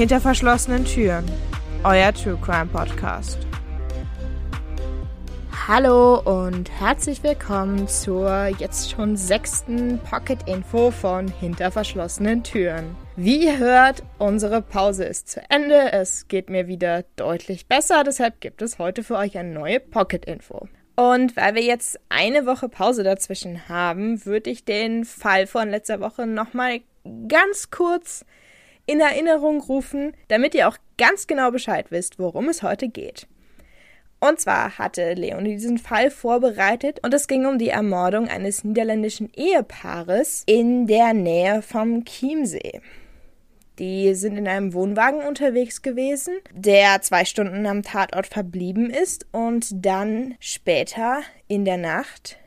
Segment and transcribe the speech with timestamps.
[0.00, 1.26] Hinter verschlossenen Türen.
[1.84, 3.36] Euer True Crime Podcast.
[5.68, 12.96] Hallo und herzlich willkommen zur jetzt schon sechsten Pocket Info von Hinter verschlossenen Türen.
[13.16, 15.92] Wie ihr hört, unsere Pause ist zu Ende.
[15.92, 20.24] Es geht mir wieder deutlich besser, deshalb gibt es heute für euch eine neue Pocket
[20.24, 20.66] Info.
[20.96, 26.00] Und weil wir jetzt eine Woche Pause dazwischen haben, würde ich den Fall von letzter
[26.00, 26.80] Woche nochmal
[27.28, 28.24] ganz kurz
[28.90, 33.28] in Erinnerung rufen, damit ihr auch ganz genau Bescheid wisst, worum es heute geht.
[34.18, 39.32] Und zwar hatte Leonie diesen Fall vorbereitet und es ging um die Ermordung eines niederländischen
[39.32, 42.80] Ehepaares in der Nähe vom Chiemsee.
[43.78, 49.68] Die sind in einem Wohnwagen unterwegs gewesen, der zwei Stunden am Tatort verblieben ist und
[49.86, 52.38] dann später in der Nacht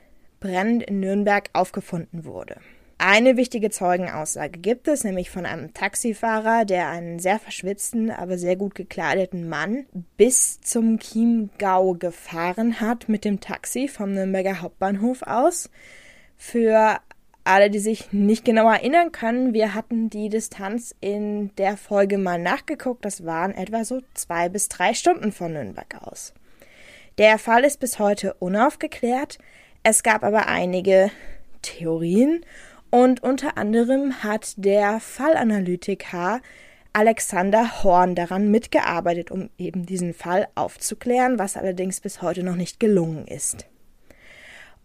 [0.42, 2.58] brennend in Nürnberg aufgefunden wurde.
[3.06, 8.56] Eine wichtige Zeugenaussage gibt es, nämlich von einem Taxifahrer, der einen sehr verschwitzten, aber sehr
[8.56, 15.70] gut gekleideten Mann bis zum Chiemgau gefahren hat mit dem Taxi vom Nürnberger Hauptbahnhof aus.
[16.38, 17.02] Für
[17.44, 22.40] alle, die sich nicht genau erinnern können, wir hatten die Distanz in der Folge mal
[22.40, 23.04] nachgeguckt.
[23.04, 26.34] Das waren etwa so zwei bis drei Stunden von Nürnberg aus.
[27.18, 29.40] Der Fall ist bis heute unaufgeklärt.
[29.84, 31.12] Es gab aber einige
[31.64, 32.46] Theorien
[32.94, 36.42] und unter anderem hat der Fallanalytiker
[36.94, 42.80] Alexander Horn daran mitgearbeitet, um eben diesen Fall aufzuklären, was allerdings bis heute noch nicht
[42.80, 43.66] gelungen ist.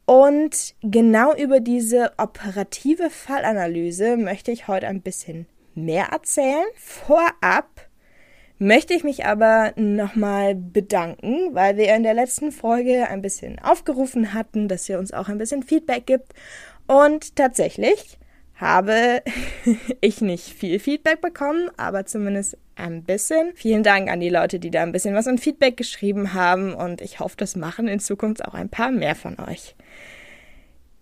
[0.06, 6.64] Und genau über diese operative Fallanalyse möchte ich heute ein bisschen mehr erzählen.
[6.76, 7.87] Vorab
[8.58, 14.34] möchte ich mich aber nochmal bedanken, weil wir in der letzten Folge ein bisschen aufgerufen
[14.34, 16.32] hatten, dass ihr uns auch ein bisschen Feedback gibt.
[16.86, 18.18] Und tatsächlich
[18.56, 19.22] habe
[20.00, 23.52] ich nicht viel Feedback bekommen, aber zumindest ein bisschen.
[23.54, 27.00] Vielen Dank an die Leute, die da ein bisschen was an Feedback geschrieben haben und
[27.00, 29.74] ich hoffe, das machen in Zukunft auch ein paar mehr von euch.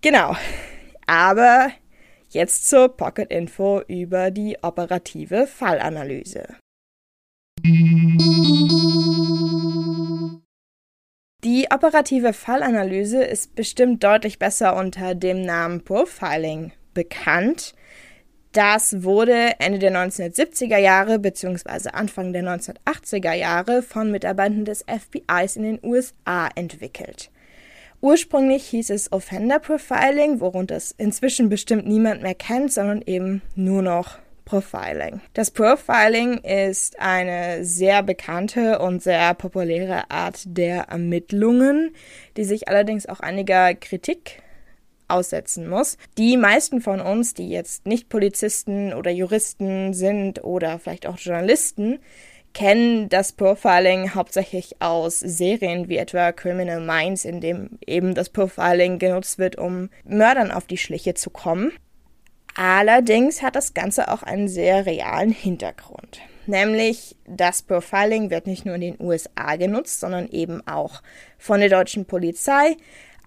[0.03, 0.37] Genau.
[1.06, 1.71] Aber
[2.31, 6.56] jetzt zur Pocket Info über die operative Fallanalyse.
[11.44, 17.75] Die operative Fallanalyse ist bestimmt deutlich besser unter dem Namen Profiling bekannt.
[18.53, 21.91] Das wurde Ende der 1970er Jahre bzw.
[21.93, 27.31] Anfang der 1980er Jahre von Mitarbeitern des FBIs in den USA entwickelt.
[28.00, 33.83] Ursprünglich hieß es Offender Profiling, worunter es inzwischen bestimmt niemand mehr kennt, sondern eben nur
[33.83, 35.21] noch Profiling.
[35.34, 41.95] Das Profiling ist eine sehr bekannte und sehr populäre Art der Ermittlungen,
[42.37, 44.41] die sich allerdings auch einiger Kritik
[45.09, 45.99] aussetzen muss.
[46.17, 51.99] Die meisten von uns, die jetzt nicht Polizisten oder Juristen sind oder vielleicht auch Journalisten,
[52.55, 58.99] kennen das Profiling hauptsächlich aus Serien wie etwa Criminal Minds, in dem eben das Profiling
[58.99, 61.73] genutzt wird, um Mördern auf die Schliche zu kommen.
[62.56, 66.21] Allerdings hat das Ganze auch einen sehr realen Hintergrund.
[66.47, 71.03] Nämlich das Profiling wird nicht nur in den USA genutzt, sondern eben auch
[71.39, 72.77] von der deutschen Polizei.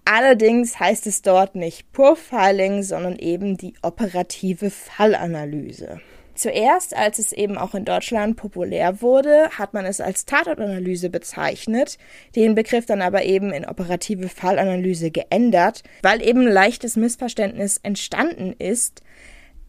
[0.04, 6.00] Allerdings heißt es dort nicht Profiling, sondern eben die operative Fallanalyse.
[6.40, 11.98] Zuerst, als es eben auch in Deutschland populär wurde, hat man es als Tatortanalyse bezeichnet,
[12.34, 19.02] den Begriff dann aber eben in operative Fallanalyse geändert, weil eben leichtes Missverständnis entstanden ist,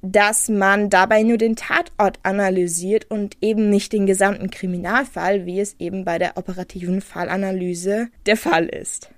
[0.02, 5.76] dass man dabei nur den Tatort analysiert und eben nicht den gesamten Kriminalfall, wie es
[5.78, 9.10] eben bei der operativen Fallanalyse der Fall ist.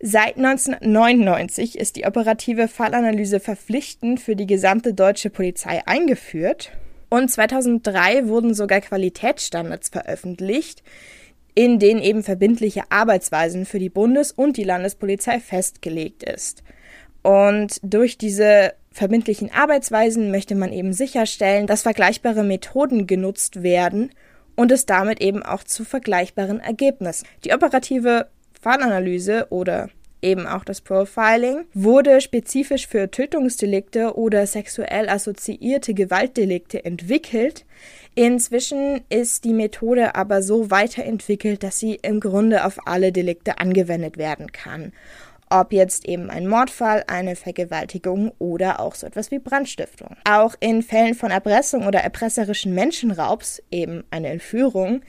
[0.00, 6.70] Seit 1999 ist die operative Fallanalyse verpflichtend für die gesamte deutsche Polizei eingeführt
[7.08, 10.84] und 2003 wurden sogar Qualitätsstandards veröffentlicht,
[11.54, 16.62] in denen eben verbindliche Arbeitsweisen für die Bundes- und die Landespolizei festgelegt ist.
[17.22, 24.12] Und durch diese verbindlichen Arbeitsweisen möchte man eben sicherstellen, dass vergleichbare Methoden genutzt werden
[24.54, 27.26] und es damit eben auch zu vergleichbaren Ergebnissen.
[27.44, 28.28] Die operative
[28.60, 29.88] Fallanalyse oder
[30.22, 37.64] eben auch das Profiling wurde spezifisch für Tötungsdelikte oder sexuell assoziierte Gewaltdelikte entwickelt.
[38.14, 44.18] Inzwischen ist die Methode aber so weiterentwickelt, dass sie im Grunde auf alle Delikte angewendet
[44.18, 44.92] werden kann.
[45.50, 50.16] Ob jetzt eben ein Mordfall, eine Vergewaltigung oder auch so etwas wie Brandstiftung.
[50.28, 55.00] Auch in Fällen von Erpressung oder erpresserischen Menschenraubs, eben eine Entführung,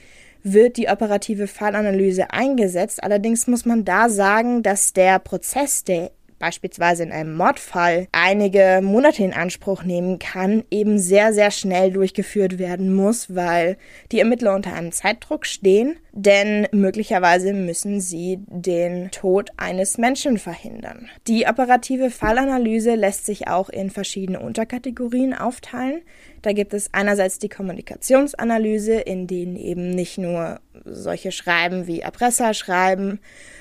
[0.42, 3.02] wird die operative Fallanalyse eingesetzt.
[3.02, 6.10] Allerdings muss man da sagen, dass der Prozess, der
[6.40, 12.58] beispielsweise in einem Mordfall einige Monate in Anspruch nehmen kann, eben sehr, sehr schnell durchgeführt
[12.58, 13.76] werden muss, weil
[14.10, 21.08] die Ermittler unter einem Zeitdruck stehen, denn möglicherweise müssen sie den Tod eines Menschen verhindern.
[21.28, 26.00] Die operative Fallanalyse lässt sich auch in verschiedene Unterkategorien aufteilen.
[26.42, 32.54] Da gibt es einerseits die Kommunikationsanalyse, in denen eben nicht nur solche Schreiben wie Erpresser
[32.54, 33.20] schreiben,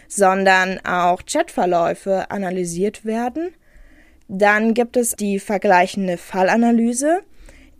[0.10, 3.52] sondern auch Chatverläufe analysiert werden.
[4.28, 7.22] Dann gibt es die vergleichende Fallanalyse.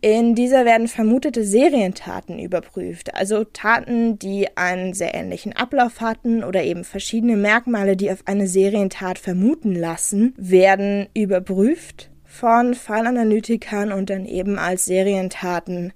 [0.02, 6.64] In dieser werden vermutete Serientaten überprüft, also Taten, die einen sehr ähnlichen Ablauf hatten oder
[6.64, 14.26] eben verschiedene Merkmale, die auf eine Serientat vermuten lassen, werden überprüft von Fallanalytikern und dann
[14.26, 15.92] eben als Serientaten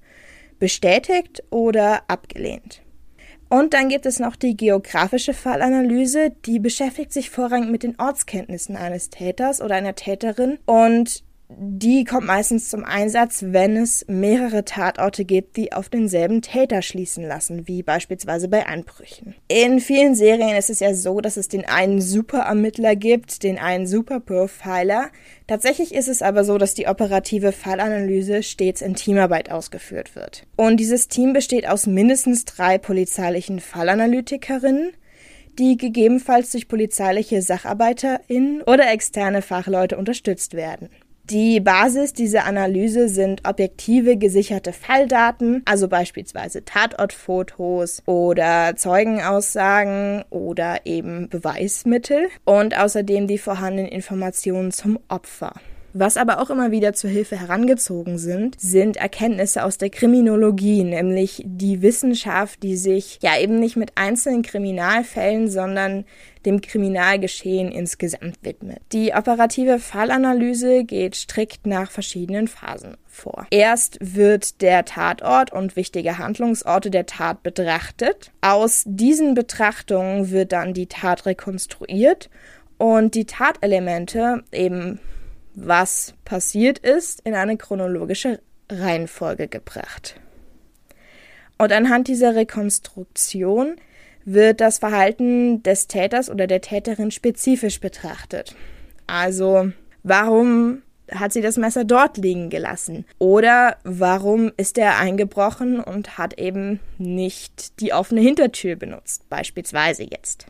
[0.60, 2.82] bestätigt oder abgelehnt.
[3.54, 8.76] Und dann gibt es noch die geografische Fallanalyse, die beschäftigt sich vorrangig mit den Ortskenntnissen
[8.76, 10.58] eines Täters oder einer Täterin.
[10.66, 11.24] Und
[11.58, 17.26] die kommt meistens zum Einsatz, wenn es mehrere Tatorte gibt, die auf denselben Täter schließen
[17.26, 19.36] lassen, wie beispielsweise bei Einbrüchen.
[19.48, 23.88] In vielen Serien ist es ja so, dass es den einen Superermittler gibt, den einen
[23.88, 25.10] Superprofiler.
[25.48, 30.46] Tatsächlich ist es aber so, dass die operative Fallanalyse stets in Teamarbeit ausgeführt wird.
[30.56, 34.94] Und dieses Team besteht aus mindestens drei polizeilichen Fallanalytikerinnen,
[35.60, 40.90] die gegebenenfalls durch polizeiliche SacharbeiterInnen oder externe Fachleute unterstützt werden.
[41.30, 51.30] Die Basis dieser Analyse sind objektive gesicherte Falldaten, also beispielsweise Tatortfotos oder Zeugenaussagen oder eben
[51.30, 55.54] Beweismittel und außerdem die vorhandenen Informationen zum Opfer.
[55.96, 61.44] Was aber auch immer wieder zur Hilfe herangezogen sind, sind Erkenntnisse aus der Kriminologie, nämlich
[61.46, 66.06] die Wissenschaft, die sich ja eben nicht mit einzelnen Kriminalfällen, sondern
[66.48, 68.80] dem Kriminalgeschehen insgesamt widmet.
[68.92, 73.46] Die operative Fallanalyse geht strikt nach verschiedenen Phasen vor.
[73.52, 78.32] Erst wird der Tatort und wichtige Handlungsorte der Tat betrachtet.
[78.42, 82.32] Aus diesen Betrachtungen wird dann die Tat rekonstruiert
[82.80, 85.00] und die Tatelemente eben
[85.56, 88.40] was passiert ist, in eine chronologische
[88.70, 90.16] Reihenfolge gebracht.
[91.58, 93.76] Und anhand dieser Rekonstruktion
[94.26, 98.56] wird das Verhalten des Täters oder der Täterin spezifisch betrachtet.
[99.06, 99.72] Also,
[100.04, 103.06] warum hat sie das Messer dort liegen gelassen?
[103.20, 110.48] Oder warum ist er eingebrochen und hat eben nicht die offene Hintertür benutzt, beispielsweise jetzt?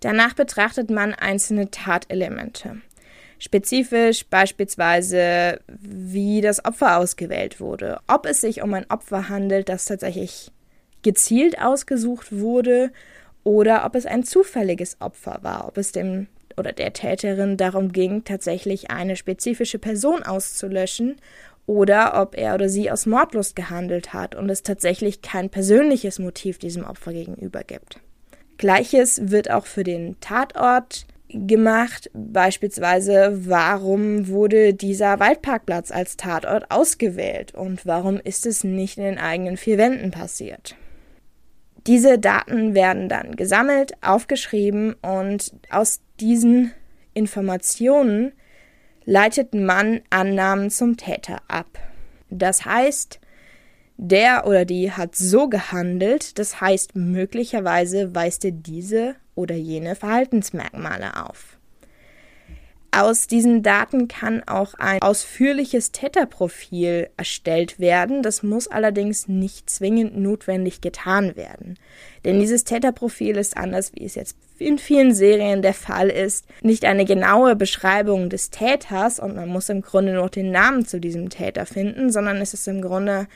[0.00, 2.80] Danach betrachtet man einzelne Tatelemente.
[3.42, 9.84] Spezifisch beispielsweise, wie das Opfer ausgewählt wurde, ob es sich um ein Opfer handelt, das
[9.84, 10.52] tatsächlich
[11.02, 12.92] gezielt ausgesucht wurde
[13.42, 18.22] oder ob es ein zufälliges Opfer war, ob es dem oder der Täterin darum ging,
[18.22, 21.16] tatsächlich eine spezifische Person auszulöschen
[21.66, 26.58] oder ob er oder sie aus Mordlust gehandelt hat und es tatsächlich kein persönliches Motiv
[26.58, 27.98] diesem Opfer gegenüber gibt.
[28.56, 32.10] Gleiches wird auch für den Tatort gemacht.
[32.14, 39.18] Beispielsweise, warum wurde dieser Waldparkplatz als Tatort ausgewählt und warum ist es nicht in den
[39.18, 40.76] eigenen vier Wänden passiert?
[41.86, 46.72] Diese Daten werden dann gesammelt, aufgeschrieben und aus diesen
[47.14, 48.32] Informationen
[49.04, 51.78] leitet man Annahmen zum Täter ab.
[52.30, 53.20] Das heißt,
[53.96, 61.24] der oder die hat so gehandelt, das heißt möglicherweise weist er diese oder jene Verhaltensmerkmale
[61.26, 61.58] auf.
[62.94, 68.22] Aus diesen Daten kann auch ein ausführliches Täterprofil erstellt werden.
[68.22, 71.78] Das muss allerdings nicht zwingend notwendig getan werden.
[72.26, 76.84] Denn dieses Täterprofil ist anders, wie es jetzt in vielen Serien der Fall ist, nicht
[76.84, 81.30] eine genaue Beschreibung des Täters und man muss im Grunde nur den Namen zu diesem
[81.30, 83.26] Täter finden, sondern es ist im Grunde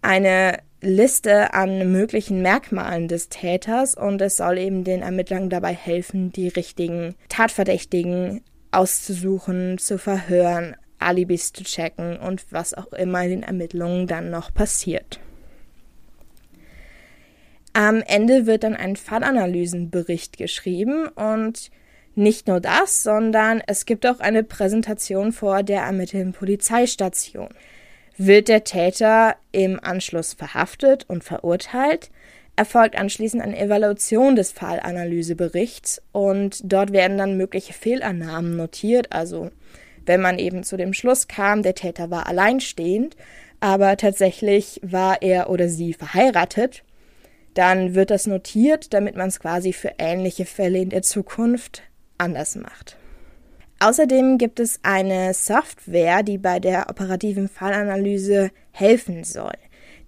[0.00, 6.30] eine Liste an möglichen Merkmalen des Täters und es soll eben den Ermittlern dabei helfen,
[6.30, 13.42] die richtigen Tatverdächtigen auszusuchen, zu verhören, Alibis zu checken und was auch immer in den
[13.42, 15.18] Ermittlungen dann noch passiert.
[17.72, 21.70] Am Ende wird dann ein Fallanalysenbericht geschrieben und
[22.14, 27.48] nicht nur das, sondern es gibt auch eine Präsentation vor der ermittelnden Polizeistation
[28.18, 32.10] wird der Täter im Anschluss verhaftet und verurteilt,
[32.56, 39.50] erfolgt anschließend eine Evaluation des Fallanalyseberichts und dort werden dann mögliche Fehlannahmen notiert, also
[40.04, 43.16] wenn man eben zu dem Schluss kam, der Täter war alleinstehend,
[43.60, 46.82] aber tatsächlich war er oder sie verheiratet,
[47.54, 51.82] dann wird das notiert, damit man es quasi für ähnliche Fälle in der Zukunft
[52.16, 52.97] anders macht.
[53.80, 59.54] Außerdem gibt es eine Software, die bei der operativen Fallanalyse helfen soll.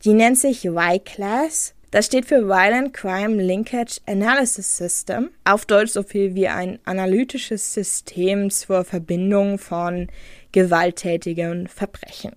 [0.04, 1.74] Die nennt sich Y-Class.
[1.92, 5.30] Das steht für Violent Crime Linkage Analysis System.
[5.44, 10.08] Auf Deutsch so viel wie ein analytisches System zur Verbindung von
[10.52, 12.32] gewalttätigen Verbrechen.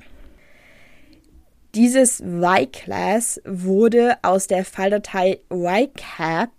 [1.74, 6.52] Dieses Y-Class wurde aus der Falldatei YCAP,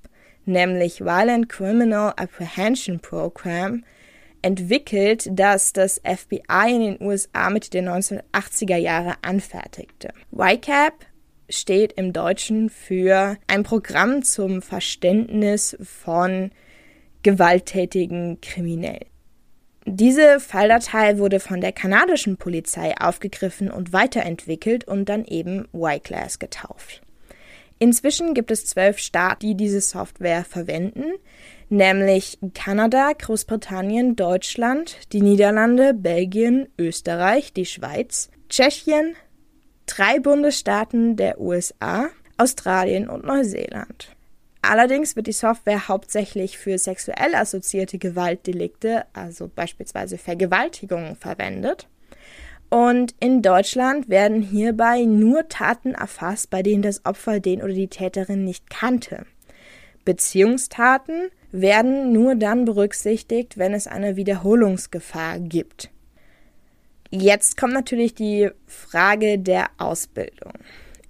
[0.45, 3.85] nämlich Violent Criminal Apprehension Program,
[4.45, 10.13] entwickelt, das das FBI in den USA Mitte der 1980er Jahre anfertigte.
[10.33, 11.07] YCAP
[11.49, 16.51] steht im Deutschen für ein Programm zum Verständnis von
[17.23, 19.07] gewalttätigen Kriminellen.
[19.87, 27.01] Diese Falldatei wurde von der kanadischen Polizei aufgegriffen und weiterentwickelt und dann eben Y-Class getauft.
[27.79, 31.05] Inzwischen gibt es zwölf Staaten, die diese Software verwenden,
[31.71, 39.17] nämlich Kanada, Großbritannien, Deutschland, die Niederlande, Belgien, Österreich, die Schweiz, Tschechien,
[39.87, 44.15] drei Bundesstaaten der USA, Australien und Neuseeland.
[44.63, 51.87] Allerdings wird die Software hauptsächlich für sexuell assoziierte Gewaltdelikte, also beispielsweise Vergewaltigungen, verwendet.
[52.71, 57.89] Und in Deutschland werden hierbei nur Taten erfasst, bei denen das Opfer den oder die
[57.89, 59.27] Täterin nicht kannte.
[60.05, 65.89] Beziehungstaten werden nur dann berücksichtigt, wenn es eine Wiederholungsgefahr gibt.
[67.11, 70.53] Jetzt kommt natürlich die Frage der Ausbildung.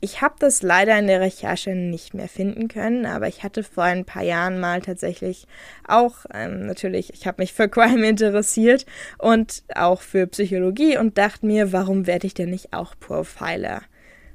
[0.02, 3.84] Ich habe das leider in der Recherche nicht mehr finden können, aber ich hatte vor
[3.84, 5.46] ein paar Jahren mal tatsächlich
[5.88, 8.84] auch ähm, natürlich, ich habe mich für Crime interessiert
[9.16, 13.80] und auch für Psychologie und dachte mir, warum werde ich denn nicht auch Profiler?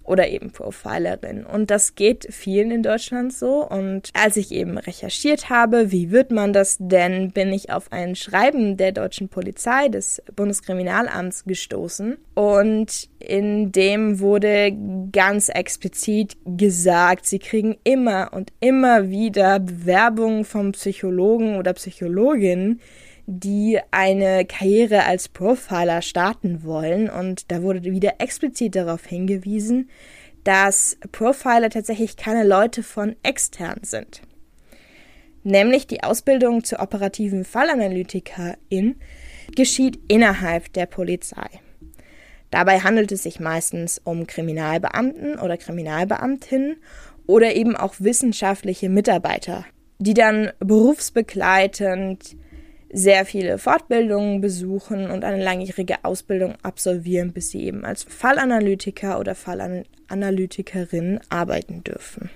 [0.09, 1.45] Oder eben Profilerin.
[1.45, 3.63] Und das geht vielen in Deutschland so.
[3.63, 8.15] Und als ich eben recherchiert habe, wie wird man das denn, bin ich auf ein
[8.15, 12.17] Schreiben der deutschen Polizei des Bundeskriminalamts gestoßen.
[12.33, 14.75] Und in dem wurde
[15.11, 22.79] ganz explizit gesagt, sie kriegen immer und immer wieder Bewerbungen vom Psychologen oder Psychologin,
[23.31, 27.11] die eine Karriere als Profiler starten wollen.
[27.11, 29.89] Und da wurde wieder explizit darauf hingewiesen,
[30.43, 34.21] dass Profiler tatsächlich keine Leute von extern sind.
[35.43, 38.95] Nämlich die Ausbildung zur operativen Fallanalytikerin
[39.55, 41.47] geschieht innerhalb der Polizei.
[42.49, 46.77] Dabei handelt es sich meistens um Kriminalbeamten oder Kriminalbeamtinnen
[47.27, 49.65] oder eben auch wissenschaftliche Mitarbeiter,
[49.99, 52.35] die dann berufsbegleitend
[52.91, 59.35] sehr viele Fortbildungen besuchen und eine langjährige Ausbildung absolvieren, bis sie eben als Fallanalytiker oder
[59.35, 62.29] Fallanalytikerin arbeiten dürfen.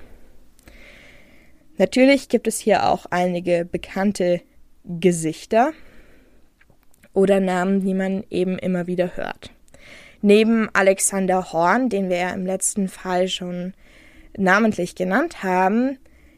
[1.77, 4.41] Natürlich gibt es hier auch einige bekannte
[4.83, 5.72] Gesichter
[7.13, 9.51] oder Namen, die man eben immer wieder hört.
[10.22, 13.74] Neben Alexander Horn, den wir ja im letzten Fall schon
[14.38, 15.98] namentlich genannt haben,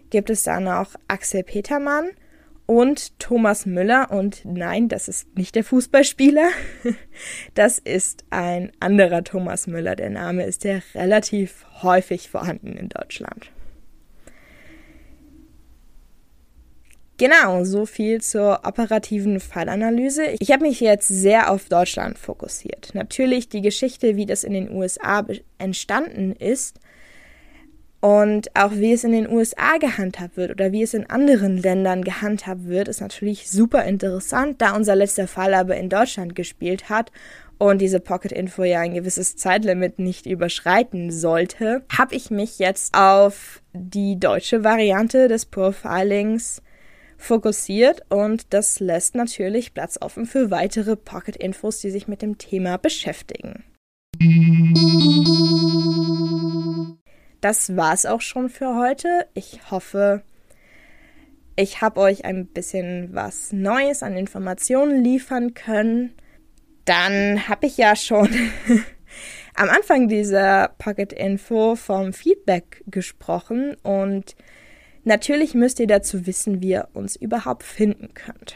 [0.10, 2.08] gibt es dann auch Axel Petermann–
[2.66, 4.12] und Thomas Müller.
[4.12, 6.50] Und nein, das ist nicht der Fußballspieler.
[7.54, 9.96] Das ist ein anderer Thomas Müller.
[9.96, 13.52] Der Name ist ja relativ häufig vorhanden in Deutschland.
[17.18, 20.36] Genau, so viel zur operativen Fallanalyse.
[20.40, 22.90] Ich habe mich jetzt sehr auf Deutschland fokussiert.
[22.94, 25.26] Natürlich die Geschichte, wie das in den USA
[25.58, 26.82] entstanden ist,
[28.02, 32.04] und auch wie es in den USA gehandhabt wird oder wie es in anderen Ländern
[32.04, 37.12] gehandhabt wird, ist natürlich super interessant, da unser letzter Fall aber in Deutschland gespielt hat
[37.58, 42.94] und diese Pocket Info ja ein gewisses Zeitlimit nicht überschreiten sollte, habe ich mich jetzt
[42.96, 46.62] auf die deutsche Variante des Profilings
[47.18, 52.38] fokussiert und das lässt natürlich Platz offen für weitere Pocket Infos, die sich mit dem
[52.38, 53.64] Thema beschäftigen.
[57.46, 59.28] Das war's auch schon für heute.
[59.36, 60.24] Ich hoffe,
[61.56, 66.16] ich habe euch ein bisschen was Neues an Informationen liefern können.
[66.86, 68.30] Dann habe ich ja schon
[69.54, 74.36] am Anfang dieser Pocket Info vom Feedback gesprochen und
[75.04, 78.56] natürlich müsst ihr dazu wissen, wie ihr uns überhaupt finden könnt.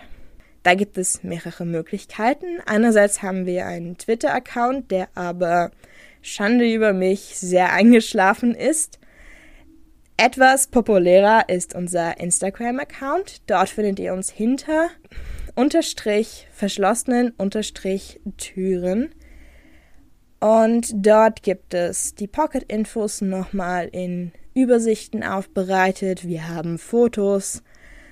[0.64, 2.60] Da gibt es mehrere Möglichkeiten.
[2.66, 5.70] Einerseits haben wir einen Twitter-Account, der aber
[6.22, 9.00] Schande über mich, sehr eingeschlafen ist.
[10.18, 13.42] Etwas populärer ist unser Instagram-Account.
[13.48, 14.90] Dort findet ihr uns hinter
[15.56, 19.14] unterstrich verschlossenen unterstrich Türen.
[20.40, 26.28] Und dort gibt es die Pocket-Infos nochmal in Übersichten aufbereitet.
[26.28, 27.62] Wir haben Fotos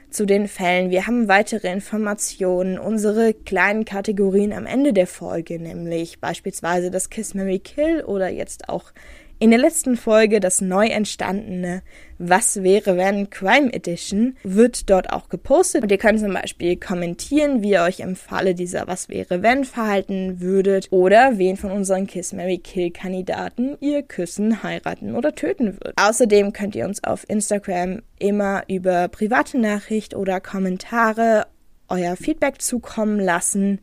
[0.09, 0.89] zu den Fällen.
[0.89, 7.33] Wir haben weitere Informationen, unsere kleinen Kategorien am Ende der Folge, nämlich beispielsweise das Kiss
[7.33, 8.91] Mary Kill oder jetzt auch
[9.39, 11.83] in der letzten Folge das neu entstandene
[12.17, 17.61] Was wäre wenn Crime Edition wird dort auch gepostet und ihr könnt zum Beispiel kommentieren,
[17.61, 22.07] wie ihr euch im Falle dieser Was wäre wenn verhalten würdet oder wen von unseren
[22.07, 25.93] Kiss Mary Kill Kandidaten ihr küssen, heiraten oder töten würdet.
[25.97, 31.45] Außerdem könnt ihr uns auf Instagram immer über private Nachricht oder Kommentare
[31.89, 33.79] euer Feedback zukommen lassen.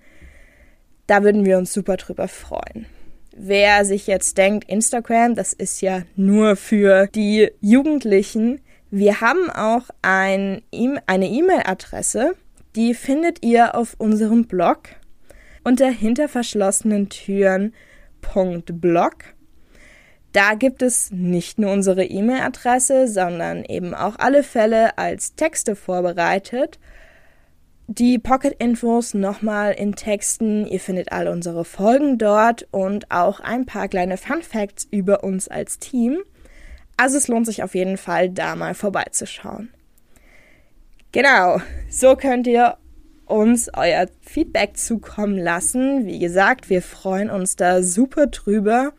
[1.07, 2.87] Da würden wir uns super drüber freuen.
[3.37, 8.61] Wer sich jetzt denkt, Instagram, das ist ja nur für die Jugendlichen.
[8.93, 12.37] Wir haben auch ein, e eine E-Mail-Adresse,
[12.77, 14.83] die findet ihr auf unserem Blog
[15.65, 17.75] unter hinter verschlossenen Türen.blog.
[20.33, 26.79] Da gibt es nicht nur unsere E-Mail-Adresse, sondern eben auch alle Fälle als Texte vorbereitet
[27.87, 30.67] die Pocket-Infos nochmal in Texten.
[30.67, 35.49] Ihr findet all unsere Folgen dort und auch ein paar kleine Fun Facts über uns
[35.49, 36.19] als Team.
[36.97, 39.71] Also es lohnt sich auf jeden Fall, da mal vorbeizuschauen.
[41.13, 41.61] Genau,
[41.91, 42.77] so könnt ihr
[43.27, 46.07] uns euer Feedback zukommen lassen.
[46.07, 48.93] Wie gesagt, wir freuen uns da super drüber.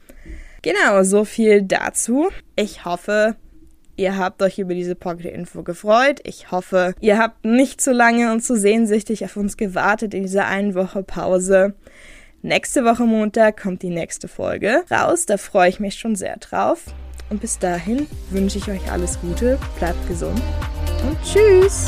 [0.61, 2.29] Genau, so viel dazu.
[2.55, 3.35] Ich hoffe,
[3.97, 6.19] Ihr habt euch über diese Pocket-Info gefreut.
[6.23, 10.47] Ich hoffe, ihr habt nicht zu lange und zu sehnsüchtig auf uns gewartet in dieser
[10.47, 11.73] einen Woche Pause.
[12.41, 15.25] Nächste Woche Montag kommt die nächste Folge raus.
[15.25, 16.83] Da freue ich mich schon sehr drauf.
[17.29, 20.41] Und bis dahin wünsche ich euch alles Gute, bleibt gesund
[21.07, 21.87] und tschüss!